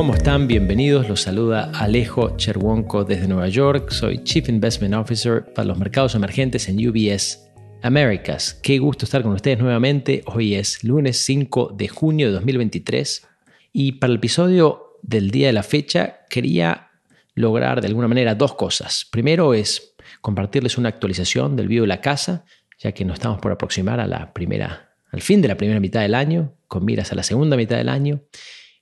¿Cómo 0.00 0.14
están? 0.14 0.48
Bienvenidos. 0.48 1.10
Los 1.10 1.20
saluda 1.20 1.72
Alejo 1.74 2.34
Cherwonko 2.38 3.04
desde 3.04 3.28
Nueva 3.28 3.48
York. 3.48 3.90
Soy 3.90 4.24
Chief 4.24 4.48
Investment 4.48 4.94
Officer 4.94 5.52
para 5.52 5.68
los 5.68 5.76
mercados 5.76 6.14
emergentes 6.14 6.70
en 6.70 6.88
UBS 6.88 7.50
Americas. 7.82 8.58
Qué 8.62 8.78
gusto 8.78 9.04
estar 9.04 9.22
con 9.22 9.32
ustedes 9.32 9.58
nuevamente. 9.58 10.22
Hoy 10.24 10.54
es 10.54 10.82
lunes 10.84 11.22
5 11.26 11.74
de 11.76 11.88
junio 11.88 12.28
de 12.28 12.32
2023 12.32 13.28
y 13.74 13.92
para 13.92 14.12
el 14.12 14.16
episodio 14.20 14.96
del 15.02 15.30
día 15.30 15.48
de 15.48 15.52
la 15.52 15.62
fecha 15.62 16.20
quería 16.30 16.92
lograr 17.34 17.82
de 17.82 17.88
alguna 17.88 18.08
manera 18.08 18.34
dos 18.34 18.54
cosas. 18.54 19.06
Primero 19.12 19.52
es 19.52 19.96
compartirles 20.22 20.78
una 20.78 20.88
actualización 20.88 21.56
del 21.56 21.68
video 21.68 21.82
de 21.82 21.88
la 21.88 22.00
casa, 22.00 22.46
ya 22.78 22.92
que 22.92 23.04
nos 23.04 23.16
estamos 23.18 23.38
por 23.38 23.52
aproximar 23.52 24.00
a 24.00 24.06
la 24.06 24.32
primera, 24.32 24.94
al 25.12 25.20
fin 25.20 25.42
de 25.42 25.48
la 25.48 25.58
primera 25.58 25.78
mitad 25.78 26.00
del 26.00 26.14
año, 26.14 26.54
con 26.68 26.86
miras 26.86 27.12
a 27.12 27.16
la 27.16 27.22
segunda 27.22 27.58
mitad 27.58 27.76
del 27.76 27.90
año. 27.90 28.22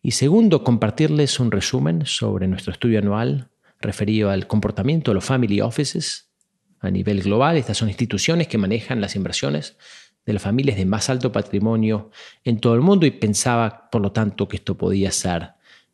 Y 0.02 0.12
segundo, 0.12 0.62
compartirles 0.62 1.40
un 1.40 1.50
resumen 1.50 2.06
sobre 2.06 2.46
nuestro 2.46 2.72
estudio 2.72 2.98
anual 2.98 3.50
referido 3.80 4.30
al 4.30 4.46
comportamiento 4.46 5.10
de 5.10 5.16
los 5.16 5.24
family 5.24 5.60
offices 5.60 6.30
a 6.80 6.90
nivel 6.90 7.22
global. 7.22 7.56
Estas 7.56 7.76
son 7.76 7.88
instituciones 7.88 8.48
que 8.48 8.58
manejan 8.58 9.00
las 9.00 9.16
inversiones 9.16 9.76
de 10.24 10.32
las 10.32 10.42
familias 10.42 10.76
de 10.76 10.84
más 10.84 11.08
alto 11.08 11.32
patrimonio 11.32 12.10
en 12.44 12.60
todo 12.60 12.74
el 12.74 12.80
mundo 12.80 13.06
y 13.06 13.10
pensaba, 13.10 13.88
por 13.90 14.02
lo 14.02 14.12
tanto, 14.12 14.46
que 14.46 14.56
esto 14.56 14.76
podía 14.76 15.10
ser 15.10 15.52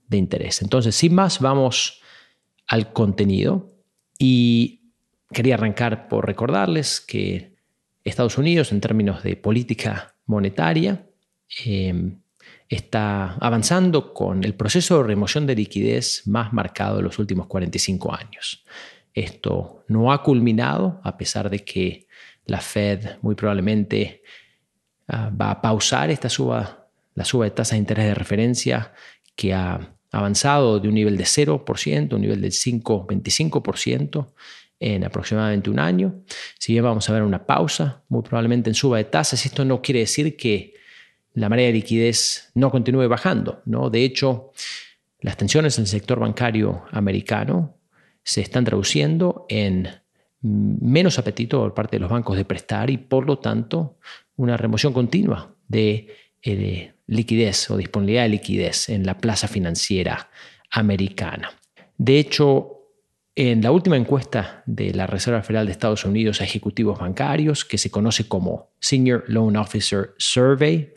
de 0.09 0.17
interés. 0.17 0.61
Entonces, 0.61 0.95
sin 0.95 1.15
más, 1.15 1.41
vamos 1.41 2.01
al 2.67 2.93
contenido 2.93 3.71
y 4.19 4.91
quería 5.33 5.55
arrancar 5.55 6.09
por 6.09 6.27
recordarles 6.27 7.01
que 7.01 7.55
Estados 8.03 8.37
Unidos, 8.37 8.73
en 8.73 8.81
términos 8.81 9.23
de 9.23 9.37
política 9.37 10.15
monetaria, 10.27 11.07
em, 11.65 12.21
está 12.69 13.35
avanzando 13.35 14.13
con 14.13 14.45
el 14.45 14.55
proceso 14.55 14.99
de 14.99 15.05
remoción 15.05 15.47
de 15.47 15.55
liquidez 15.55 16.23
más 16.27 16.53
marcado 16.53 16.97
de 16.97 17.03
los 17.03 17.19
últimos 17.19 17.47
45 17.47 18.15
años. 18.15 18.65
Esto 19.13 19.85
no 19.89 20.13
ha 20.13 20.23
culminado, 20.23 21.01
a 21.05 21.17
pesar 21.17 21.51
de 21.51 21.65
que 21.65 22.07
la 22.47 22.61
Fed 22.61 23.19
muy 23.23 23.35
probablemente 23.35 24.23
ah, 25.09 25.31
va 25.31 25.53
a 25.53 25.63
pausar 25.63 26.11
esta 26.11 26.29
suba, 26.29 26.89
la 27.15 27.25
suba 27.25 27.45
de 27.45 27.53
tasa 27.53 27.75
de 27.75 27.81
interés 27.81 28.07
de 28.07 28.15
referencia 28.15 28.93
que 29.37 29.55
ha 29.55 29.95
avanzado 30.11 30.81
de 30.81 30.89
un 30.89 30.95
nivel 30.95 31.17
de 31.17 31.25
0%, 31.25 32.15
un 32.15 32.21
nivel 32.21 32.41
del 32.41 32.53
5-25% 32.53 34.33
en 34.81 35.05
aproximadamente 35.05 35.71
un 35.71 35.79
año. 35.79 36.23
Si 36.59 36.73
bien 36.73 36.85
vamos 36.85 37.09
a 37.09 37.13
ver 37.13 37.23
una 37.23 37.47
pausa, 37.47 38.03
muy 38.09 38.23
probablemente 38.23 38.71
en 38.71 38.75
suba 38.75 38.99
de 38.99 39.05
tasas, 39.05 39.47
esto 39.47 39.65
no 39.65 39.81
quiere 39.81 40.01
decir 40.01 40.37
que 40.37 40.75
la 41.35 41.49
marea 41.49 41.67
de 41.67 41.75
liquidez 41.75 42.51
no 42.55 42.71
continúe 42.71 43.09
bajando. 43.09 43.63
¿no? 43.67 43.91
De 43.91 44.05
hecho, 44.05 44.53
las 45.21 45.37
tensiones 45.37 45.77
en 45.79 45.83
el 45.83 45.89
sector 45.89 46.19
bancario 46.21 46.85
americano 46.91 47.77
se 48.23 48.41
están 48.41 48.65
traduciendo 48.65 49.47
en 49.49 49.89
menos 50.41 51.19
apetito 51.19 51.61
por 51.61 51.75
parte 51.75 51.97
de 51.97 52.01
los 52.01 52.11
bancos 52.11 52.37
de 52.37 52.45
prestar 52.45 52.91
y 52.91 52.99
por 52.99 53.27
lo 53.27 53.39
tanto 53.39 53.99
una 54.37 54.57
remoción 54.57 54.93
continua 54.93 55.55
de, 55.69 56.09
eh, 56.43 56.95
liquidez 57.07 57.71
o 57.71 57.77
disponibilidad 57.77 58.23
de 58.23 58.29
liquidez 58.31 58.89
en 58.89 59.05
la 59.05 59.19
plaza 59.19 59.49
financiera 59.49 60.31
americana. 60.71 61.51
De 61.97 62.19
hecho, 62.19 62.71
en 63.35 63.63
la 63.63 63.73
última 63.73 63.97
encuesta 63.97 64.63
de 64.67 64.95
la 64.95 65.07
Reserva 65.07 65.43
Federal 65.43 65.67
de 65.67 65.73
Estados 65.73 66.05
Unidos 66.05 66.41
a 66.41 66.45
ejecutivos 66.45 66.99
bancarios, 66.99 67.65
que 67.65 67.79
se 67.79 67.91
conoce 67.91 68.29
como 68.29 68.71
Senior 68.81 69.25
Loan 69.27 69.57
Officer 69.57 70.15
Survey, 70.19 70.95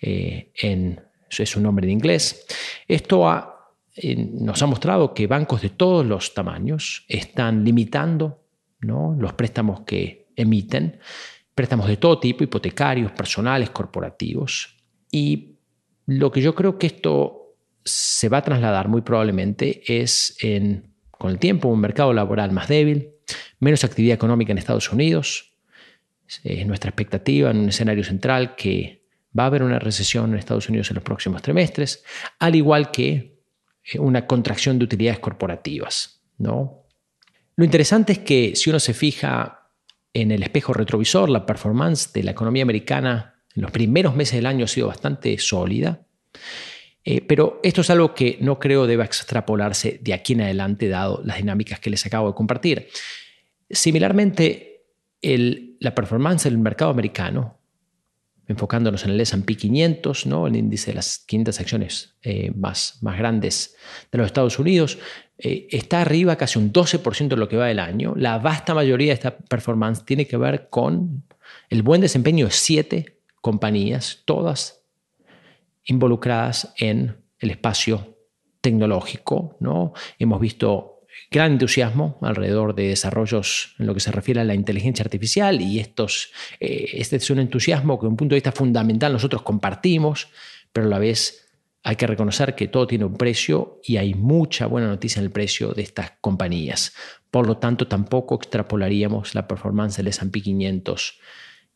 eh, 0.00 0.52
en, 0.60 1.00
es 1.28 1.48
su 1.50 1.60
nombre 1.60 1.86
en 1.86 1.92
inglés, 1.92 2.46
esto 2.88 3.28
ha 3.28 3.60
nos 4.06 4.62
ha 4.62 4.66
mostrado 4.66 5.14
que 5.14 5.26
bancos 5.26 5.62
de 5.62 5.70
todos 5.70 6.06
los 6.06 6.34
tamaños 6.34 7.04
están 7.08 7.64
limitando 7.64 8.44
los 8.80 9.32
préstamos 9.34 9.80
que 9.82 10.28
emiten, 10.36 11.00
préstamos 11.54 11.86
de 11.86 11.98
todo 11.98 12.18
tipo, 12.18 12.44
hipotecarios, 12.44 13.12
personales, 13.12 13.70
corporativos. 13.70 14.76
Y 15.10 15.58
lo 16.06 16.30
que 16.30 16.40
yo 16.40 16.54
creo 16.54 16.78
que 16.78 16.86
esto 16.86 17.56
se 17.84 18.28
va 18.28 18.38
a 18.38 18.42
trasladar 18.42 18.88
muy 18.88 19.02
probablemente 19.02 19.82
es 19.86 20.36
en, 20.42 20.94
con 21.10 21.30
el 21.30 21.38
tiempo, 21.38 21.68
un 21.68 21.80
mercado 21.80 22.12
laboral 22.12 22.52
más 22.52 22.68
débil, 22.68 23.10
menos 23.58 23.84
actividad 23.84 24.14
económica 24.14 24.52
en 24.52 24.58
Estados 24.58 24.90
Unidos. 24.92 25.52
Es 26.44 26.66
nuestra 26.66 26.90
expectativa 26.90 27.50
en 27.50 27.58
un 27.58 27.68
escenario 27.68 28.04
central 28.04 28.54
que 28.54 28.99
va 29.38 29.44
a 29.44 29.46
haber 29.46 29.62
una 29.62 29.78
recesión 29.78 30.32
en 30.32 30.38
Estados 30.38 30.68
Unidos 30.68 30.90
en 30.90 30.96
los 30.96 31.04
próximos 31.04 31.42
trimestres, 31.42 32.04
al 32.38 32.54
igual 32.54 32.90
que 32.90 33.38
eh, 33.84 33.98
una 33.98 34.26
contracción 34.26 34.78
de 34.78 34.84
utilidades 34.84 35.20
corporativas. 35.20 36.22
¿no? 36.38 36.84
Lo 37.56 37.64
interesante 37.64 38.12
es 38.12 38.18
que 38.20 38.56
si 38.56 38.70
uno 38.70 38.80
se 38.80 38.94
fija 38.94 39.70
en 40.12 40.32
el 40.32 40.42
espejo 40.42 40.72
retrovisor, 40.72 41.28
la 41.28 41.46
performance 41.46 42.12
de 42.12 42.24
la 42.24 42.32
economía 42.32 42.62
americana 42.62 43.42
en 43.54 43.62
los 43.62 43.70
primeros 43.70 44.14
meses 44.14 44.36
del 44.36 44.46
año 44.46 44.64
ha 44.64 44.68
sido 44.68 44.88
bastante 44.88 45.38
sólida, 45.38 46.06
eh, 47.04 47.22
pero 47.22 47.60
esto 47.62 47.80
es 47.80 47.90
algo 47.90 48.14
que 48.14 48.36
no 48.40 48.58
creo 48.58 48.86
deba 48.86 49.04
extrapolarse 49.04 49.98
de 50.02 50.12
aquí 50.12 50.34
en 50.34 50.42
adelante, 50.42 50.88
dado 50.88 51.22
las 51.24 51.38
dinámicas 51.38 51.80
que 51.80 51.90
les 51.90 52.04
acabo 52.04 52.28
de 52.28 52.34
compartir. 52.34 52.88
Similarmente, 53.70 54.84
la 55.22 55.94
performance 55.94 56.44
del 56.44 56.58
mercado 56.58 56.90
americano 56.90 57.59
enfocándonos 58.50 59.04
en 59.04 59.12
el 59.12 59.20
S&P 59.20 59.56
500, 59.56 60.26
¿no? 60.26 60.48
el 60.48 60.56
índice 60.56 60.90
de 60.90 60.96
las 60.96 61.18
500 61.18 61.60
acciones 61.60 62.16
eh, 62.22 62.50
más, 62.56 62.98
más 63.00 63.16
grandes 63.16 63.76
de 64.10 64.18
los 64.18 64.26
Estados 64.26 64.58
Unidos, 64.58 64.98
eh, 65.38 65.68
está 65.70 66.00
arriba 66.00 66.34
casi 66.34 66.58
un 66.58 66.72
12% 66.72 67.28
de 67.28 67.36
lo 67.36 67.48
que 67.48 67.56
va 67.56 67.68
del 67.68 67.78
año. 67.78 68.12
La 68.16 68.38
vasta 68.38 68.74
mayoría 68.74 69.08
de 69.08 69.14
esta 69.14 69.38
performance 69.38 70.04
tiene 70.04 70.26
que 70.26 70.36
ver 70.36 70.68
con 70.68 71.22
el 71.68 71.82
buen 71.82 72.00
desempeño 72.00 72.46
de 72.46 72.50
siete 72.50 73.20
compañías, 73.40 74.22
todas 74.24 74.82
involucradas 75.84 76.74
en 76.78 77.18
el 77.38 77.50
espacio 77.50 78.16
tecnológico. 78.60 79.56
¿no? 79.60 79.92
Hemos 80.18 80.40
visto 80.40 80.89
gran 81.30 81.52
entusiasmo 81.52 82.18
alrededor 82.22 82.74
de 82.74 82.88
desarrollos 82.88 83.74
en 83.78 83.86
lo 83.86 83.94
que 83.94 84.00
se 84.00 84.12
refiere 84.12 84.40
a 84.40 84.44
la 84.44 84.54
inteligencia 84.54 85.02
artificial 85.02 85.60
y 85.60 85.78
estos, 85.78 86.32
eh, 86.58 86.90
este 86.94 87.16
es 87.16 87.30
un 87.30 87.38
entusiasmo 87.38 87.98
que, 87.98 88.04
desde 88.04 88.10
un 88.10 88.16
punto 88.16 88.34
de 88.34 88.38
vista 88.38 88.52
fundamental, 88.52 89.12
nosotros 89.12 89.42
compartimos, 89.42 90.28
pero 90.72 90.86
a 90.86 90.90
la 90.90 90.98
vez 90.98 91.48
hay 91.82 91.96
que 91.96 92.06
reconocer 92.06 92.54
que 92.54 92.68
todo 92.68 92.86
tiene 92.86 93.04
un 93.04 93.16
precio 93.16 93.80
y 93.82 93.96
hay 93.96 94.14
mucha 94.14 94.66
buena 94.66 94.88
noticia 94.88 95.20
en 95.20 95.26
el 95.26 95.32
precio 95.32 95.72
de 95.72 95.82
estas 95.82 96.12
compañías. 96.20 96.92
Por 97.30 97.46
lo 97.46 97.56
tanto, 97.56 97.86
tampoco 97.86 98.34
extrapolaríamos 98.34 99.34
la 99.34 99.48
performance 99.48 99.96
del 99.96 100.08
S&P 100.08 100.42
500 100.42 101.18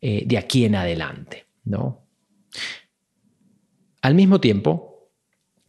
eh, 0.01 0.25
de 0.27 0.39
aquí 0.39 0.65
en 0.67 0.75
adelante. 0.75 1.47
¿no? 1.65 2.07
Al 4.03 4.15
mismo 4.15 4.41
tiempo, 4.41 5.11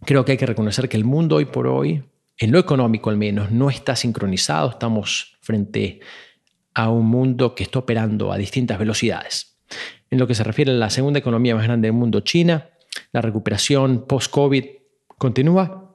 creo 0.01 0.25
que 0.25 0.33
hay 0.33 0.37
que 0.37 0.45
reconocer 0.45 0.89
que 0.89 0.97
el 0.97 1.05
mundo 1.05 1.37
hoy 1.37 1.45
por 1.45 1.67
hoy 1.67 2.03
en 2.37 2.51
lo 2.51 2.59
económico 2.59 3.09
al 3.09 3.17
menos, 3.17 3.51
no 3.51 3.69
está 3.69 3.95
sincronizado. 3.95 4.69
Estamos 4.69 5.37
frente 5.41 5.99
a 6.73 6.89
un 6.89 7.05
mundo 7.05 7.55
que 7.55 7.63
está 7.63 7.79
operando 7.79 8.31
a 8.31 8.37
distintas 8.37 8.77
velocidades. 8.77 9.57
En 10.09 10.19
lo 10.19 10.27
que 10.27 10.35
se 10.35 10.43
refiere 10.43 10.71
a 10.71 10.75
la 10.75 10.89
segunda 10.89 11.19
economía 11.19 11.55
más 11.55 11.63
grande 11.63 11.87
del 11.87 11.95
mundo, 11.95 12.19
China, 12.19 12.69
la 13.11 13.21
recuperación 13.21 14.05
post-COVID 14.07 14.65
continúa. 15.17 15.91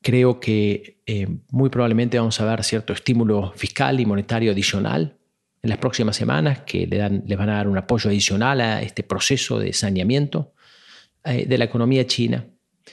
Creo 0.00 0.40
que 0.40 1.02
eh, 1.04 1.26
muy 1.50 1.68
probablemente 1.68 2.18
vamos 2.18 2.40
a 2.40 2.44
ver 2.44 2.64
cierto 2.64 2.92
estímulo 2.92 3.52
fiscal 3.54 4.00
y 4.00 4.06
monetario 4.06 4.52
adicional 4.52 5.18
en 5.62 5.68
las 5.68 5.78
próximas 5.78 6.16
semanas 6.16 6.60
que 6.60 6.86
le, 6.86 6.96
dan, 6.96 7.22
le 7.26 7.36
van 7.36 7.50
a 7.50 7.56
dar 7.56 7.68
un 7.68 7.76
apoyo 7.76 8.08
adicional 8.08 8.60
a 8.60 8.80
este 8.80 9.02
proceso 9.02 9.58
de 9.58 9.72
saneamiento 9.72 10.54
eh, 11.24 11.44
de 11.46 11.58
la 11.58 11.66
economía 11.66 12.06
china. 12.06 12.46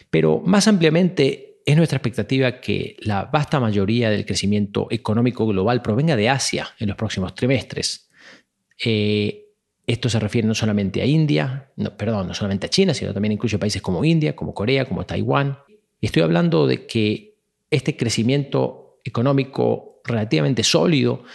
Pero 0.09 0.41
más 0.45 0.67
ampliamente, 0.67 1.46
es 1.67 1.75
nuestra 1.75 1.97
expectativa 1.97 2.61
que 2.61 2.95
la 3.01 3.25
vasta 3.25 3.59
mayoría 3.59 4.09
del 4.09 4.25
crecimiento 4.25 4.87
económico 4.89 5.45
global 5.45 5.81
provenga 5.81 6.15
de 6.15 6.29
Asia 6.29 6.69
en 6.79 6.87
los 6.87 6.95
próximos 6.95 7.35
trimestres. 7.35 8.09
Eh, 8.85 9.47
esto 9.85 10.07
se 10.07 10.17
refiere 10.17 10.47
no 10.47 10.55
solamente 10.55 11.01
a 11.01 11.05
India, 11.05 11.69
perdón, 11.97 12.29
no 12.29 12.33
solamente 12.33 12.67
a 12.67 12.69
China, 12.69 12.93
sino 12.93 13.13
también 13.13 13.33
incluye 13.33 13.59
países 13.59 13.81
como 13.81 14.05
India, 14.05 14.33
como 14.33 14.53
Corea, 14.53 14.85
como 14.85 15.05
Taiwán. 15.05 15.59
Y 15.99 16.05
estoy 16.05 16.23
hablando 16.23 16.67
de 16.67 16.87
que 16.87 17.35
este 17.69 17.97
crecimiento 17.97 19.01
económico 19.03 19.99
relativamente 20.05 20.63
sólido 20.63 21.25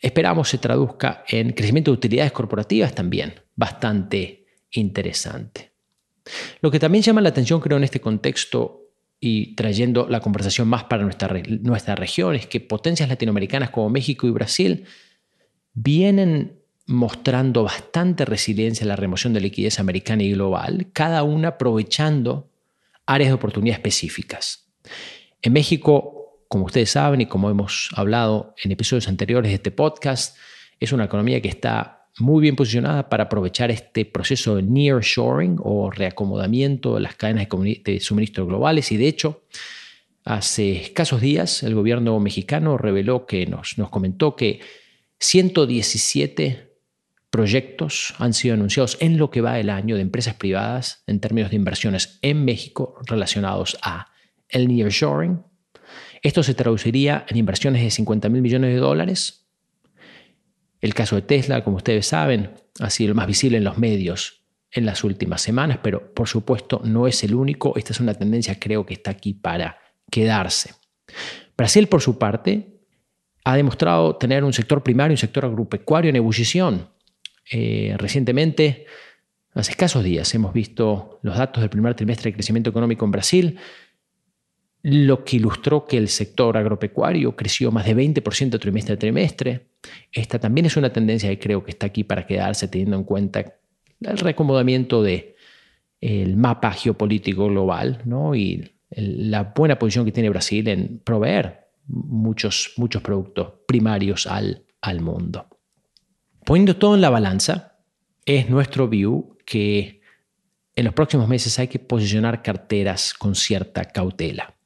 esperamos 0.00 0.48
se 0.48 0.58
traduzca 0.58 1.22
en 1.28 1.52
crecimiento 1.52 1.92
de 1.92 1.98
utilidades 1.98 2.32
corporativas 2.32 2.96
también, 2.96 3.34
bastante 3.54 4.46
interesante. 4.72 5.70
Lo 6.62 6.72
que 6.72 6.80
también 6.80 7.02
llama 7.02 7.20
la 7.20 7.28
atención, 7.28 7.60
creo, 7.60 7.78
en 7.78 7.84
este 7.84 8.00
contexto 8.00 8.89
y 9.20 9.54
trayendo 9.54 10.08
la 10.08 10.20
conversación 10.20 10.66
más 10.66 10.84
para 10.84 11.02
nuestra, 11.02 11.40
nuestra 11.60 11.94
región, 11.94 12.34
es 12.34 12.46
que 12.46 12.60
potencias 12.60 13.08
latinoamericanas 13.08 13.70
como 13.70 13.90
México 13.90 14.26
y 14.26 14.30
Brasil 14.30 14.86
vienen 15.74 16.58
mostrando 16.86 17.62
bastante 17.62 18.24
resiliencia 18.24 18.82
en 18.84 18.88
la 18.88 18.96
remoción 18.96 19.32
de 19.32 19.40
liquidez 19.40 19.78
americana 19.78 20.22
y 20.22 20.32
global, 20.32 20.88
cada 20.92 21.22
una 21.22 21.48
aprovechando 21.48 22.50
áreas 23.06 23.30
de 23.30 23.34
oportunidad 23.34 23.76
específicas. 23.76 24.72
En 25.42 25.52
México, 25.52 26.44
como 26.48 26.64
ustedes 26.64 26.90
saben 26.90 27.20
y 27.20 27.26
como 27.26 27.50
hemos 27.50 27.90
hablado 27.94 28.54
en 28.62 28.72
episodios 28.72 29.06
anteriores 29.06 29.50
de 29.50 29.56
este 29.56 29.70
podcast, 29.70 30.36
es 30.80 30.92
una 30.92 31.04
economía 31.04 31.40
que 31.40 31.48
está 31.48 31.99
muy 32.20 32.42
bien 32.42 32.56
posicionada 32.56 33.08
para 33.08 33.24
aprovechar 33.24 33.70
este 33.70 34.04
proceso 34.04 34.56
de 34.56 34.62
nearshoring 34.62 35.56
o 35.62 35.90
reacomodamiento 35.90 36.94
de 36.94 37.00
las 37.00 37.16
cadenas 37.16 37.48
de 37.84 38.00
suministro 38.00 38.46
globales 38.46 38.92
y 38.92 38.96
de 38.96 39.08
hecho 39.08 39.42
hace 40.24 40.72
escasos 40.82 41.20
días 41.20 41.62
el 41.62 41.74
gobierno 41.74 42.18
mexicano 42.20 42.78
reveló 42.78 43.26
que 43.26 43.46
nos, 43.46 43.78
nos 43.78 43.90
comentó 43.90 44.36
que 44.36 44.60
117 45.20 46.70
proyectos 47.30 48.14
han 48.18 48.34
sido 48.34 48.54
anunciados 48.54 48.96
en 49.00 49.16
lo 49.16 49.30
que 49.30 49.40
va 49.40 49.60
el 49.60 49.70
año 49.70 49.96
de 49.96 50.02
empresas 50.02 50.34
privadas 50.34 51.02
en 51.06 51.20
términos 51.20 51.50
de 51.50 51.56
inversiones 51.56 52.18
en 52.22 52.44
México 52.44 52.96
relacionados 53.06 53.78
a 53.82 54.08
el 54.48 54.68
nearshoring. 54.68 55.42
Esto 56.22 56.42
se 56.42 56.54
traduciría 56.54 57.24
en 57.28 57.36
inversiones 57.36 57.82
de 57.82 57.90
50 57.90 58.28
mil 58.28 58.42
millones 58.42 58.74
de 58.74 58.80
dólares. 58.80 59.39
El 60.80 60.94
caso 60.94 61.16
de 61.16 61.22
Tesla, 61.22 61.62
como 61.62 61.76
ustedes 61.76 62.06
saben, 62.06 62.50
ha 62.80 62.90
sido 62.90 63.10
el 63.10 63.14
más 63.14 63.26
visible 63.26 63.58
en 63.58 63.64
los 63.64 63.78
medios 63.78 64.40
en 64.72 64.86
las 64.86 65.02
últimas 65.04 65.42
semanas, 65.42 65.80
pero 65.82 66.14
por 66.14 66.28
supuesto 66.28 66.80
no 66.84 67.06
es 67.06 67.22
el 67.24 67.34
único. 67.34 67.76
Esta 67.76 67.92
es 67.92 68.00
una 68.00 68.14
tendencia 68.14 68.58
creo 68.58 68.86
que 68.86 68.94
está 68.94 69.10
aquí 69.10 69.34
para 69.34 69.78
quedarse. 70.10 70.74
Brasil, 71.56 71.88
por 71.88 72.00
su 72.00 72.18
parte, 72.18 72.80
ha 73.44 73.56
demostrado 73.56 74.16
tener 74.16 74.44
un 74.44 74.52
sector 74.52 74.82
primario 74.82 75.12
y 75.12 75.14
un 75.14 75.18
sector 75.18 75.44
agropecuario 75.44 76.10
en 76.10 76.16
ebullición. 76.16 76.88
Eh, 77.50 77.94
recientemente, 77.98 78.86
hace 79.54 79.72
escasos 79.72 80.04
días, 80.04 80.32
hemos 80.34 80.52
visto 80.52 81.18
los 81.22 81.36
datos 81.36 81.60
del 81.60 81.70
primer 81.70 81.94
trimestre 81.94 82.30
de 82.30 82.34
crecimiento 82.34 82.70
económico 82.70 83.04
en 83.04 83.10
Brasil, 83.10 83.58
lo 84.82 85.24
que 85.24 85.36
ilustró 85.36 85.84
que 85.84 85.96
el 85.96 86.08
sector 86.08 86.56
agropecuario 86.56 87.36
creció 87.36 87.70
más 87.70 87.84
de 87.84 87.96
20% 87.96 88.58
trimestre 88.58 88.94
a 88.94 88.98
trimestre. 88.98 89.66
Esta 90.10 90.38
también 90.38 90.66
es 90.66 90.76
una 90.76 90.92
tendencia 90.92 91.28
que 91.28 91.38
creo 91.38 91.62
que 91.64 91.70
está 91.70 91.86
aquí 91.86 92.04
para 92.04 92.26
quedarse 92.26 92.68
teniendo 92.68 92.96
en 92.96 93.04
cuenta 93.04 93.56
el 94.00 94.18
recomodamiento 94.18 95.02
del 95.02 95.34
el 96.00 96.36
mapa 96.36 96.72
geopolítico 96.72 97.48
global 97.48 98.00
¿no? 98.06 98.34
y 98.34 98.72
la 98.90 99.52
buena 99.54 99.78
posición 99.78 100.04
que 100.04 100.12
tiene 100.12 100.30
Brasil 100.30 100.66
en 100.68 101.00
proveer 101.04 101.68
muchos, 101.86 102.72
muchos 102.76 103.02
productos 103.02 103.52
primarios 103.66 104.26
al, 104.26 104.64
al 104.80 105.00
mundo. 105.00 105.46
Poniendo 106.44 106.76
todo 106.76 106.94
en 106.94 107.02
la 107.02 107.10
balanza, 107.10 107.78
es 108.24 108.48
nuestro 108.48 108.88
view 108.88 109.36
que 109.44 110.00
en 110.74 110.84
los 110.84 110.94
próximos 110.94 111.28
meses 111.28 111.58
hay 111.58 111.68
que 111.68 111.78
posicionar 111.78 112.42
carteras 112.42 113.12
con 113.12 113.34
cierta 113.34 113.84
cautela. 113.84 114.56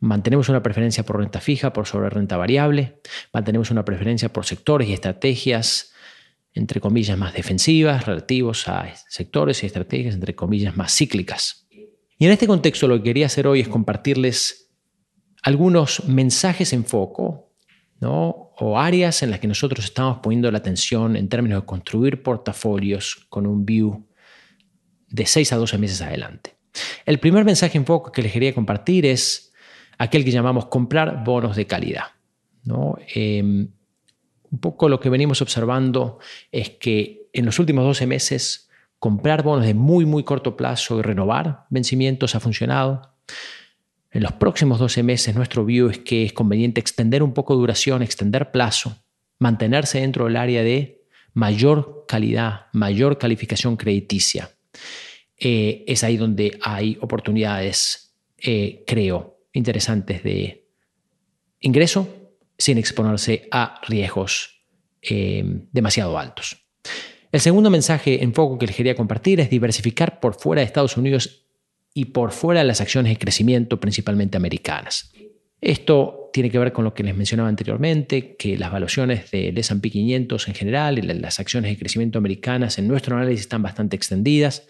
Mantenemos 0.00 0.48
una 0.48 0.62
preferencia 0.62 1.04
por 1.04 1.18
renta 1.18 1.40
fija, 1.40 1.72
por 1.72 1.86
sobre 1.86 2.10
renta 2.10 2.36
variable, 2.36 3.00
mantenemos 3.32 3.70
una 3.70 3.84
preferencia 3.84 4.32
por 4.32 4.46
sectores 4.46 4.88
y 4.88 4.92
estrategias, 4.92 5.92
entre 6.52 6.80
comillas, 6.80 7.18
más 7.18 7.34
defensivas, 7.34 8.06
relativos 8.06 8.68
a 8.68 8.94
sectores 9.08 9.62
y 9.62 9.66
estrategias, 9.66 10.14
entre 10.14 10.34
comillas, 10.34 10.76
más 10.76 10.94
cíclicas. 10.94 11.66
Y 12.18 12.26
en 12.26 12.32
este 12.32 12.46
contexto 12.46 12.88
lo 12.88 12.96
que 12.98 13.04
quería 13.04 13.26
hacer 13.26 13.46
hoy 13.46 13.60
es 13.60 13.68
compartirles 13.68 14.70
algunos 15.42 16.04
mensajes 16.04 16.72
en 16.72 16.84
foco 16.84 17.52
o 18.00 18.78
áreas 18.78 19.22
en 19.22 19.30
las 19.30 19.40
que 19.40 19.48
nosotros 19.48 19.84
estamos 19.84 20.18
poniendo 20.18 20.50
la 20.50 20.58
atención 20.58 21.16
en 21.16 21.28
términos 21.28 21.62
de 21.62 21.66
construir 21.66 22.22
portafolios 22.22 23.26
con 23.28 23.46
un 23.46 23.64
view 23.64 24.08
de 25.08 25.26
6 25.26 25.52
a 25.52 25.56
12 25.56 25.78
meses 25.78 26.02
adelante. 26.02 26.57
El 27.06 27.18
primer 27.18 27.44
mensaje 27.44 27.78
en 27.78 27.86
foco 27.86 28.12
que 28.12 28.22
les 28.22 28.32
quería 28.32 28.54
compartir 28.54 29.06
es 29.06 29.52
aquel 29.98 30.24
que 30.24 30.30
llamamos 30.30 30.66
comprar 30.66 31.24
bonos 31.24 31.56
de 31.56 31.66
calidad. 31.66 32.04
Em, 33.14 33.68
un 34.50 34.58
poco 34.60 34.88
lo 34.88 35.00
que 35.00 35.10
venimos 35.10 35.42
observando 35.42 36.18
es 36.52 36.70
que 36.70 37.28
en 37.32 37.44
los 37.44 37.58
últimos 37.58 37.84
12 37.84 38.06
meses 38.06 38.68
comprar 38.98 39.42
bonos 39.42 39.64
de 39.64 39.74
muy, 39.74 40.06
muy 40.06 40.24
corto 40.24 40.56
plazo 40.56 40.98
y 40.98 41.02
renovar 41.02 41.66
vencimientos 41.70 42.34
ha 42.34 42.40
funcionado. 42.40 43.14
En 44.10 44.22
los 44.22 44.32
próximos 44.32 44.78
12 44.78 45.02
meses 45.02 45.34
nuestro 45.34 45.64
view 45.64 45.88
es 45.88 45.98
que 45.98 46.24
es 46.24 46.32
conveniente 46.32 46.80
extender 46.80 47.22
un 47.22 47.34
poco 47.34 47.54
duración, 47.54 48.02
extender 48.02 48.50
plazo, 48.50 48.96
mantenerse 49.38 50.00
dentro 50.00 50.24
del 50.24 50.36
área 50.36 50.62
de 50.62 51.04
mayor 51.34 52.06
calidad, 52.08 52.66
mayor 52.72 53.18
calificación 53.18 53.76
crediticia. 53.76 54.50
Eh, 55.38 55.84
es 55.86 56.02
ahí 56.04 56.16
donde 56.16 56.58
hay 56.62 56.98
oportunidades, 57.00 58.14
eh, 58.38 58.84
creo, 58.86 59.38
interesantes 59.52 60.22
de 60.22 60.66
ingreso 61.60 62.32
sin 62.56 62.78
exponerse 62.78 63.48
a 63.50 63.80
riesgos 63.86 64.64
eh, 65.00 65.44
demasiado 65.72 66.18
altos. 66.18 66.56
El 67.30 67.40
segundo 67.40 67.70
mensaje 67.70 68.22
en 68.22 68.34
foco 68.34 68.58
que 68.58 68.66
les 68.66 68.74
quería 68.74 68.94
compartir 68.94 69.38
es 69.40 69.50
diversificar 69.50 70.18
por 70.18 70.34
fuera 70.34 70.60
de 70.60 70.66
Estados 70.66 70.96
Unidos 70.96 71.46
y 71.94 72.06
por 72.06 72.32
fuera 72.32 72.60
de 72.60 72.66
las 72.66 72.80
acciones 72.80 73.12
de 73.12 73.18
crecimiento 73.18 73.78
principalmente 73.78 74.36
americanas. 74.36 75.12
Esto 75.60 76.30
tiene 76.32 76.50
que 76.50 76.58
ver 76.58 76.72
con 76.72 76.84
lo 76.84 76.94
que 76.94 77.02
les 77.02 77.16
mencionaba 77.16 77.48
anteriormente, 77.48 78.36
que 78.36 78.56
las 78.56 78.70
valuaciones 78.70 79.30
del 79.30 79.58
S&P 79.58 79.90
500 79.90 80.48
en 80.48 80.54
general 80.54 80.98
y 80.98 81.02
las 81.02 81.40
acciones 81.40 81.70
de 81.70 81.78
crecimiento 81.78 82.18
americanas 82.18 82.78
en 82.78 82.88
nuestro 82.88 83.16
análisis 83.16 83.42
están 83.42 83.62
bastante 83.62 83.96
extendidas. 83.96 84.66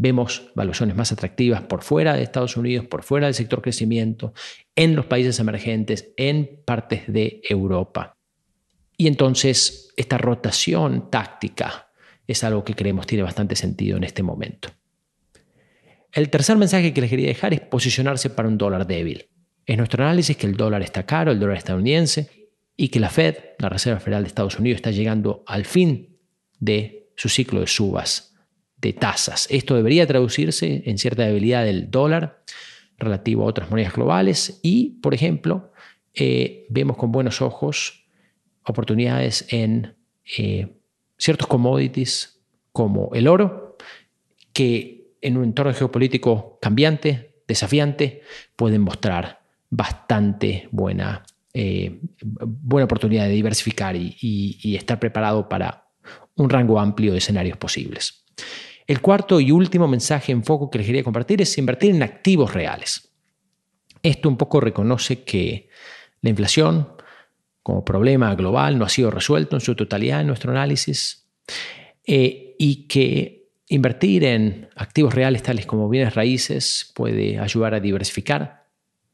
Vemos 0.00 0.52
valuaciones 0.54 0.94
más 0.94 1.10
atractivas 1.10 1.62
por 1.62 1.82
fuera 1.82 2.14
de 2.14 2.22
Estados 2.22 2.56
Unidos, 2.56 2.86
por 2.86 3.02
fuera 3.02 3.26
del 3.26 3.34
sector 3.34 3.60
crecimiento, 3.60 4.32
en 4.76 4.94
los 4.94 5.06
países 5.06 5.40
emergentes, 5.40 6.12
en 6.16 6.62
partes 6.64 7.12
de 7.12 7.40
Europa. 7.42 8.16
Y 8.96 9.08
entonces 9.08 9.92
esta 9.96 10.16
rotación 10.16 11.10
táctica 11.10 11.88
es 12.28 12.44
algo 12.44 12.62
que 12.62 12.74
creemos 12.74 13.08
tiene 13.08 13.24
bastante 13.24 13.56
sentido 13.56 13.96
en 13.96 14.04
este 14.04 14.22
momento. 14.22 14.70
El 16.12 16.30
tercer 16.30 16.56
mensaje 16.56 16.94
que 16.94 17.00
les 17.00 17.10
quería 17.10 17.26
dejar 17.26 17.52
es 17.52 17.60
posicionarse 17.60 18.30
para 18.30 18.48
un 18.48 18.56
dólar 18.56 18.86
débil. 18.86 19.28
Es 19.66 19.76
nuestro 19.76 20.04
análisis 20.04 20.36
que 20.36 20.46
el 20.46 20.56
dólar 20.56 20.82
está 20.82 21.06
caro, 21.06 21.32
el 21.32 21.40
dólar 21.40 21.56
estadounidense, 21.56 22.50
y 22.76 22.88
que 22.90 23.00
la 23.00 23.10
Fed, 23.10 23.34
la 23.58 23.68
Reserva 23.68 23.98
Federal 23.98 24.22
de 24.22 24.28
Estados 24.28 24.60
Unidos, 24.60 24.76
está 24.76 24.92
llegando 24.92 25.42
al 25.46 25.64
fin 25.64 26.20
de 26.60 27.10
su 27.16 27.28
ciclo 27.28 27.60
de 27.60 27.66
subas 27.66 28.37
de 28.80 28.92
tasas. 28.92 29.46
Esto 29.50 29.74
debería 29.74 30.06
traducirse 30.06 30.82
en 30.86 30.98
cierta 30.98 31.24
debilidad 31.24 31.64
del 31.64 31.90
dólar 31.90 32.42
relativo 32.98 33.42
a 33.42 33.46
otras 33.46 33.70
monedas 33.70 33.94
globales 33.94 34.60
y, 34.62 35.00
por 35.00 35.14
ejemplo, 35.14 35.72
eh, 36.14 36.66
vemos 36.68 36.96
con 36.96 37.12
buenos 37.12 37.40
ojos 37.42 38.06
oportunidades 38.64 39.46
en 39.50 39.94
eh, 40.36 40.76
ciertos 41.16 41.46
commodities 41.46 42.40
como 42.72 43.10
el 43.14 43.28
oro, 43.28 43.76
que 44.52 45.12
en 45.20 45.36
un 45.36 45.44
entorno 45.44 45.72
geopolítico 45.74 46.58
cambiante, 46.60 47.42
desafiante, 47.46 48.22
pueden 48.56 48.82
mostrar 48.82 49.40
bastante 49.70 50.68
buena, 50.70 51.24
eh, 51.54 52.00
buena 52.22 52.84
oportunidad 52.84 53.24
de 53.24 53.32
diversificar 53.32 53.96
y, 53.96 54.76
estar 54.76 55.00
preparado 55.00 55.48
para 55.48 55.88
un 56.36 56.50
rango 56.50 56.78
amplio 56.78 57.12
de 57.12 57.18
escenarios 57.18 57.56
posibles. 57.56 58.24
El 58.88 59.00
cuarto 59.00 59.38
y 59.38 59.52
último 59.52 59.86
mensaje 59.86 60.32
en 60.32 60.42
foco 60.42 60.68
que 60.68 60.78
les 60.78 60.86
quería 60.88 61.04
compartir 61.04 61.40
es 61.40 61.56
invertir 61.56 61.94
en 61.94 62.02
activos 62.02 62.52
reales. 62.52 63.12
Esto 64.02 64.28
un 64.28 64.36
poco 64.36 64.60
reconoce 64.60 65.22
que 65.22 65.68
la 66.22 66.30
inflación 66.30 66.88
como 67.62 67.84
problema 67.84 68.34
global 68.34 68.76
no 68.76 68.84
ha 68.84 68.88
sido 68.88 69.12
resuelto 69.12 69.54
en 69.54 69.60
su 69.60 69.76
totalidad 69.76 70.22
en 70.22 70.26
nuestro 70.26 70.50
análisis 70.50 71.28
eh, 72.04 72.56
y 72.58 72.88
que 72.88 73.38
Invertir 73.70 74.24
en 74.24 74.70
activos 74.76 75.14
reales 75.14 75.42
tales 75.42 75.66
como 75.66 75.90
bienes 75.90 76.14
raíces 76.14 76.90
puede 76.94 77.38
ayudar 77.38 77.74
a 77.74 77.80
diversificar 77.80 78.66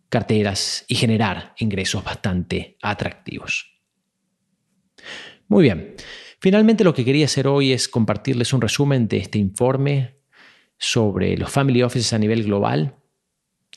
carteras 0.08 0.84
y 0.86 0.94
generar 0.94 1.54
ingresos 1.58 2.04
bastante 2.04 2.76
atractivos. 2.80 3.80
Muy 5.48 5.64
bien, 5.64 5.96
finalmente 6.44 6.84
lo 6.84 6.92
que 6.92 7.06
quería 7.06 7.24
hacer 7.24 7.46
hoy 7.46 7.72
es 7.72 7.88
compartirles 7.88 8.52
un 8.52 8.60
resumen 8.60 9.08
de 9.08 9.16
este 9.16 9.38
informe 9.38 10.16
sobre 10.76 11.38
los 11.38 11.48
family 11.48 11.82
offices 11.82 12.12
a 12.12 12.18
nivel 12.18 12.44
global 12.44 12.96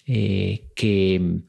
eh, 0.06 0.68
que 0.76 1.44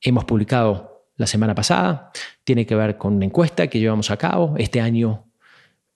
hemos 0.00 0.24
publicado 0.24 1.06
la 1.16 1.28
semana 1.28 1.54
pasada. 1.54 2.10
Tiene 2.42 2.66
que 2.66 2.74
ver 2.74 2.98
con 2.98 3.14
una 3.14 3.24
encuesta 3.24 3.68
que 3.68 3.78
llevamos 3.78 4.10
a 4.10 4.16
cabo. 4.16 4.56
Este 4.58 4.80
año 4.80 5.30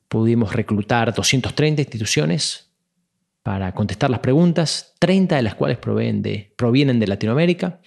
pudimos 0.06 0.52
reclutar 0.52 1.12
230 1.12 1.82
instituciones 1.82 2.70
para 3.42 3.74
contestar 3.74 4.10
las 4.10 4.20
preguntas, 4.20 4.94
30 5.00 5.34
de 5.34 5.42
las 5.42 5.56
cuales 5.56 5.78
provienen 5.78 6.22
de, 6.22 7.06
Latinoamérica. 7.08 7.80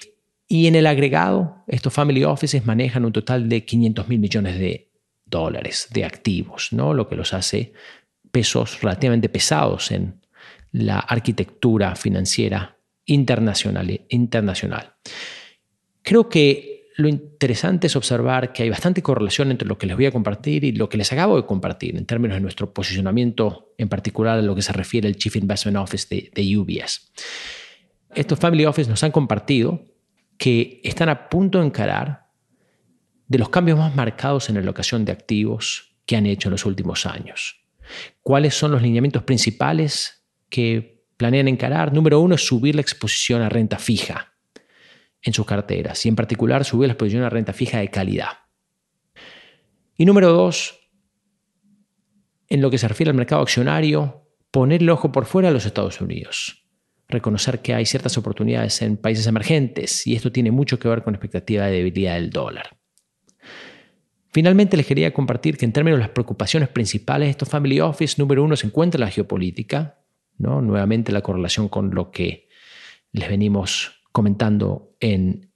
Y 0.46 0.68
en 0.68 0.76
el 0.76 0.86
agregado, 0.86 1.64
estos 1.68 1.94
family 1.94 2.26
offices 2.26 2.66
manejan 2.66 3.06
un 3.06 3.14
total 3.14 3.48
de 3.48 3.64
500 3.64 4.10
mil 4.10 4.20
millones 4.20 4.60
de 4.60 4.91
dólares 5.32 5.88
de 5.92 6.06
activos, 6.06 6.72
¿no? 6.72 6.94
lo 6.94 7.08
que 7.08 7.16
los 7.16 7.34
hace 7.34 7.74
pesos 8.32 8.82
relativamente 8.82 9.30
pesados 9.30 9.92
en 9.92 10.22
la 10.72 11.00
arquitectura 11.00 11.96
financiera 11.96 12.78
internacional. 13.06 14.02
internacional. 14.10 14.94
Creo 16.04 16.30
que 16.30 16.90
lo 16.98 17.08
interesante 17.08 17.88
es 17.88 17.96
observar 17.96 18.54
que 18.54 18.64
hay 18.64 18.70
bastante 18.70 19.02
correlación 19.02 19.50
entre 19.52 19.68
lo 19.68 19.78
que 19.78 19.88
les 19.88 19.96
voy 19.96 20.06
a 20.06 20.12
compartir 20.12 20.64
y 20.64 20.72
lo 20.72 20.90
que 20.90 20.98
les 20.98 21.12
acabo 21.12 21.36
de 21.36 21.46
compartir 21.46 21.96
en 21.98 22.06
términos 22.06 22.36
de 22.36 22.42
nuestro 22.42 22.74
posicionamiento, 22.74 23.74
en 23.78 23.90
particular 23.90 24.38
a 24.38 24.42
lo 24.42 24.54
que 24.54 24.62
se 24.62 24.74
refiere 24.74 25.08
al 25.08 25.16
Chief 25.16 25.36
Investment 25.36 25.78
Office 25.78 26.08
de, 26.10 26.32
de 26.34 26.58
UBS. 26.58 27.12
Estos 28.14 28.40
Family 28.40 28.66
Office 28.66 28.90
nos 28.90 29.04
han 29.04 29.12
compartido 29.12 29.86
que 30.38 30.82
están 30.84 31.10
a 31.10 31.30
punto 31.30 31.60
de 31.60 31.68
encarar 31.68 32.21
de 33.32 33.38
los 33.38 33.48
cambios 33.48 33.80
más 33.80 33.96
marcados 33.96 34.50
en 34.50 34.56
la 34.56 34.62
locación 34.62 35.06
de 35.06 35.14
activos 35.14 35.96
que 36.06 36.18
han 36.18 36.26
hecho 36.26 36.50
en 36.50 36.52
los 36.52 36.66
últimos 36.66 37.06
años. 37.06 37.64
¿Cuáles 38.22 38.56
son 38.56 38.72
los 38.72 38.82
lineamientos 38.82 39.24
principales 39.24 40.28
que 40.50 41.06
planean 41.16 41.48
encarar? 41.48 41.94
Número 41.94 42.20
uno 42.20 42.36
es 42.36 42.46
subir 42.46 42.76
la 42.76 42.82
exposición 42.82 43.42
a 43.42 43.48
renta 43.48 43.80
fija 43.80 44.34
en 45.22 45.32
sus 45.32 45.46
carteras 45.46 46.06
y 46.06 46.10
en 46.10 46.18
particular 46.18 46.66
subir 46.66 46.90
la 46.90 46.94
exposición 46.94 47.24
a 47.24 47.30
renta 47.30 47.54
fija 47.54 47.80
de 47.80 47.88
calidad. 47.88 48.32
Y 49.96 50.04
número 50.04 50.34
dos, 50.34 50.92
en 52.50 52.62
lo 52.62 52.70
que 52.70 52.80
se 52.80 52.88
refiere 52.90 53.12
al 53.12 53.16
mercado 53.16 53.44
accionario, 53.44 54.28
poner 54.52 54.82
el 54.82 54.90
ojo 54.90 55.14
por 55.14 55.26
fuera 55.26 55.48
de 55.48 55.54
los 55.54 55.66
Estados 55.66 56.02
Unidos 56.02 56.58
reconocer 57.08 57.60
que 57.60 57.74
hay 57.74 57.86
ciertas 57.86 58.18
oportunidades 58.18 58.82
en 58.82 58.96
países 58.96 59.28
emergentes 59.28 60.08
y 60.08 60.16
esto 60.16 60.32
tiene 60.32 60.50
mucho 60.50 60.80
que 60.80 60.88
ver 60.88 61.04
con 61.04 61.12
la 61.12 61.18
expectativa 61.18 61.66
de 61.66 61.74
debilidad 61.74 62.16
del 62.16 62.30
dólar. 62.30 62.81
Finalmente 64.32 64.78
les 64.78 64.86
quería 64.86 65.14
compartir 65.14 65.58
que 65.58 65.66
en 65.66 65.74
términos 65.74 66.00
de 66.00 66.06
las 66.06 66.12
preocupaciones 66.12 66.70
principales 66.70 67.28
de 67.28 67.32
estos 67.32 67.50
Family 67.50 67.80
Office, 67.82 68.16
número 68.18 68.44
uno 68.44 68.56
se 68.56 68.68
encuentra 68.68 69.00
la 69.00 69.10
geopolítica, 69.10 70.00
¿no? 70.38 70.62
nuevamente 70.62 71.12
la 71.12 71.22
correlación 71.22 71.68
con 71.68 71.94
lo 71.94 72.12
que 72.12 72.48
les 73.12 73.30
venimos 73.30 74.04
comentando 74.12 74.96
en 75.00 75.52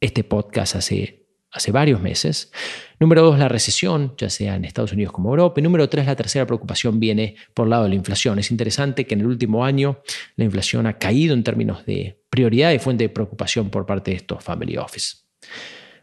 este 0.00 0.22
podcast 0.24 0.76
hace 0.76 1.24
hace 1.54 1.70
varios 1.70 2.00
meses. 2.00 2.52
Número 2.98 3.22
dos, 3.22 3.38
la 3.38 3.48
recesión, 3.48 4.14
ya 4.18 4.28
sea 4.28 4.56
en 4.56 4.64
Estados 4.64 4.92
Unidos 4.92 5.12
como 5.12 5.30
Europa. 5.30 5.60
Y 5.60 5.62
número 5.62 5.88
tres, 5.88 6.04
la 6.06 6.16
tercera 6.16 6.46
preocupación 6.46 6.98
viene 6.98 7.36
por 7.54 7.66
el 7.66 7.70
lado 7.70 7.84
de 7.84 7.90
la 7.90 7.94
inflación. 7.94 8.38
Es 8.38 8.50
interesante 8.50 9.06
que 9.06 9.14
en 9.14 9.20
el 9.20 9.26
último 9.26 9.64
año 9.64 10.00
la 10.36 10.44
inflación 10.44 10.86
ha 10.86 10.98
caído 10.98 11.32
en 11.32 11.44
términos 11.44 11.86
de 11.86 12.20
prioridad 12.28 12.72
y 12.72 12.80
fuente 12.80 13.04
de 13.04 13.08
preocupación 13.08 13.70
por 13.70 13.86
parte 13.86 14.10
de 14.10 14.18
estos 14.18 14.42
Family 14.42 14.76
Office. 14.76 15.18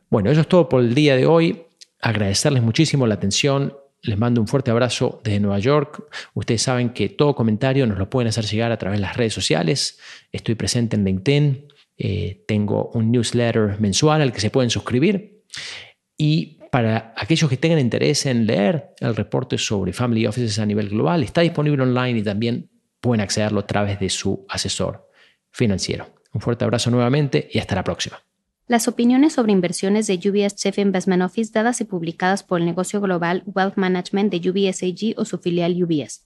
Bueno, 0.10 0.32
eso 0.32 0.42
es 0.42 0.48
todo 0.48 0.70
por 0.70 0.82
el 0.82 0.96
día 0.96 1.18
de 1.18 1.26
hoy. 1.26 1.64
Agradecerles 2.02 2.64
muchísimo 2.64 3.08
la 3.08 3.16
atención. 3.16 3.78
Les 4.02 4.18
mando 4.18 4.42
un 4.42 4.48
fuerte 4.48 4.72
abrazo 4.72 5.22
desde 5.24 5.40
Nueva 5.40 5.60
York. 5.60 6.04
Ustedes 6.34 6.64
saben 6.64 6.90
que 6.90 7.10
todo 7.10 7.36
comentario 7.36 7.86
nos 7.86 8.00
lo 8.00 8.10
pueden 8.10 8.28
hacer 8.28 8.46
llegar 8.46 8.72
a 8.72 8.78
través 8.78 9.00
de 9.00 9.06
las 9.06 9.16
redes 9.16 9.34
sociales. 9.34 10.00
Estoy 10.32 10.56
presente 10.56 10.96
en 10.96 11.06
LinkedIn. 11.06 11.68
Eh, 11.98 12.44
tengo 12.48 12.90
un 12.96 13.12
newsletter 13.12 13.80
mensual 13.80 14.22
al 14.22 14.34
que 14.34 14.42
se 14.42 14.50
pueden 14.50 14.72
suscribir. 14.72 15.44
Y 16.18 16.58
para 16.72 17.14
aquellos 17.16 17.50
que 17.50 17.58
tengan 17.58 17.80
interés 17.80 18.26
en 18.26 18.48
leer 18.48 18.96
el 19.00 19.16
reporte 19.16 19.60
sobre 19.60 19.94
Family 19.94 20.26
Offices 20.26 20.58
a 20.58 20.66
nivel 20.66 20.90
global, 20.90 21.22
está 21.22 21.42
disponible 21.42 21.84
online 21.84 22.20
y 22.20 22.24
también 22.24 22.72
pueden 23.00 23.22
accederlo 23.22 23.60
a 23.60 23.68
través 23.68 24.00
de 24.00 24.10
su 24.10 24.46
asesor 24.50 25.08
financiero. 25.52 26.16
Un 26.34 26.42
fuerte 26.42 26.64
abrazo 26.64 26.90
nuevamente 26.90 27.50
y 27.52 27.60
hasta 27.60 27.76
la 27.76 27.84
próxima. 27.84 28.24
Las 28.72 28.88
opiniones 28.88 29.34
sobre 29.34 29.52
inversiones 29.52 30.08
de 30.08 30.14
UBS 30.14 30.56
Chief 30.56 30.78
Investment 30.78 31.24
Office 31.24 31.52
dadas 31.52 31.82
y 31.82 31.84
publicadas 31.84 32.42
por 32.42 32.62
el 32.62 32.66
negocio 32.66 33.02
global 33.02 33.44
Wealth 33.46 33.76
Management 33.76 34.32
de 34.32 34.50
UBS 34.50 34.84
AG 34.84 35.20
o 35.20 35.26
su 35.26 35.40
filial 35.40 35.76
UBS. 35.84 36.26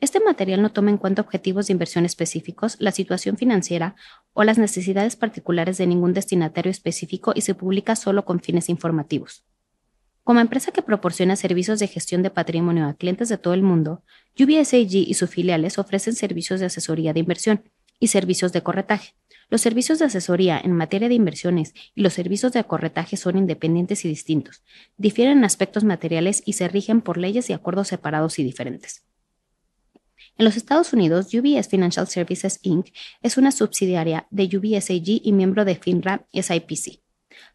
Este 0.00 0.18
material 0.18 0.62
no 0.62 0.72
toma 0.72 0.88
en 0.88 0.96
cuenta 0.96 1.20
objetivos 1.20 1.66
de 1.66 1.74
inversión 1.74 2.06
específicos, 2.06 2.76
la 2.78 2.92
situación 2.92 3.36
financiera 3.36 3.94
o 4.32 4.42
las 4.42 4.56
necesidades 4.56 5.16
particulares 5.16 5.76
de 5.76 5.86
ningún 5.86 6.14
destinatario 6.14 6.70
específico 6.70 7.34
y 7.34 7.42
se 7.42 7.54
publica 7.54 7.94
solo 7.94 8.24
con 8.24 8.40
fines 8.40 8.70
informativos. 8.70 9.44
Como 10.24 10.40
empresa 10.40 10.72
que 10.72 10.80
proporciona 10.80 11.36
servicios 11.36 11.78
de 11.78 11.88
gestión 11.88 12.22
de 12.22 12.30
patrimonio 12.30 12.86
a 12.86 12.94
clientes 12.94 13.28
de 13.28 13.36
todo 13.36 13.52
el 13.52 13.62
mundo, 13.62 14.02
UBS 14.40 14.72
AG 14.72 14.94
y 14.94 15.12
sus 15.12 15.28
filiales 15.28 15.78
ofrecen 15.78 16.14
servicios 16.14 16.58
de 16.58 16.66
asesoría 16.66 17.12
de 17.12 17.20
inversión 17.20 17.64
y 18.00 18.06
servicios 18.08 18.54
de 18.54 18.62
corretaje. 18.62 19.14
Los 19.48 19.60
servicios 19.60 19.98
de 20.00 20.06
asesoría 20.06 20.60
en 20.62 20.72
materia 20.72 21.08
de 21.08 21.14
inversiones 21.14 21.72
y 21.94 22.02
los 22.02 22.12
servicios 22.12 22.52
de 22.52 22.64
corretaje 22.64 23.16
son 23.16 23.38
independientes 23.38 24.04
y 24.04 24.08
distintos, 24.08 24.62
difieren 24.96 25.38
en 25.38 25.44
aspectos 25.44 25.84
materiales 25.84 26.42
y 26.44 26.54
se 26.54 26.66
rigen 26.66 27.00
por 27.00 27.16
leyes 27.16 27.48
y 27.48 27.52
acuerdos 27.52 27.88
separados 27.88 28.38
y 28.38 28.44
diferentes. 28.44 29.04
En 30.38 30.44
los 30.44 30.56
Estados 30.56 30.92
Unidos, 30.92 31.32
UBS 31.32 31.68
Financial 31.68 32.06
Services 32.08 32.58
Inc. 32.62 32.88
es 33.22 33.38
una 33.38 33.52
subsidiaria 33.52 34.26
de 34.30 34.44
UBS 34.44 34.90
AG 34.90 35.20
y 35.22 35.32
miembro 35.32 35.64
de 35.64 35.76
FINRA 35.76 36.26
SIPC. 36.32 37.00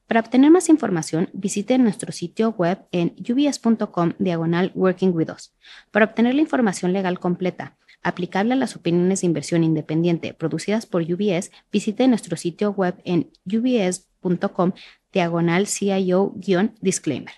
Para 0.08 0.22
obtener 0.22 0.50
más 0.52 0.68
información, 0.68 1.30
visite 1.34 1.78
nuestro 1.78 2.12
sitio 2.12 2.52
web 2.58 2.80
en 2.92 3.16
ubs.com 3.18 4.14
diagonal 4.18 4.72
Working 4.76 5.12
with 5.14 5.30
Us. 5.30 5.54
Para 5.92 6.06
obtener 6.06 6.36
la 6.36 6.42
información 6.42 6.92
legal 6.92 7.20
completa, 7.20 7.78
aplicable 8.04 8.54
a 8.54 8.58
las 8.58 8.76
opiniones 8.76 9.22
de 9.22 9.28
inversión 9.28 9.64
independiente 9.64 10.34
producidas 10.34 10.86
por 10.86 11.02
UBS, 11.02 11.52
visite 11.72 12.08
nuestro 12.08 12.38
sitio 12.38 12.72
web 12.72 12.96
en 13.06 13.32
ubs.com 13.46 14.72
diagonal 15.12 15.68
CIO-disclaimer. 15.68 17.34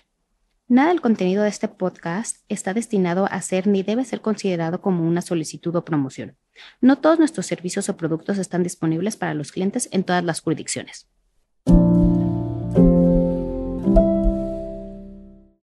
Nada 0.66 0.88
del 0.88 1.02
contenido 1.02 1.42
de 1.42 1.50
este 1.50 1.68
podcast 1.68 2.38
está 2.48 2.72
destinado 2.72 3.26
a 3.30 3.42
ser 3.42 3.66
ni 3.66 3.82
debe 3.82 4.04
ser 4.04 4.22
considerado 4.22 4.80
como 4.80 5.06
una 5.06 5.20
solicitud 5.20 5.76
o 5.76 5.84
promoción. 5.84 6.36
No 6.80 6.96
todos 6.96 7.18
nuestros 7.18 7.46
servicios 7.46 7.88
o 7.88 7.96
productos 7.96 8.38
están 8.38 8.62
disponibles 8.62 9.16
para 9.16 9.34
los 9.34 9.52
clientes 9.52 9.88
en 9.92 10.04
todas 10.04 10.24
las 10.24 10.40
jurisdicciones. 10.40 11.06